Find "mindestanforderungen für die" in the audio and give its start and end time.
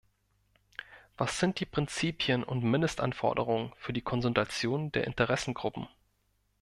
2.63-4.01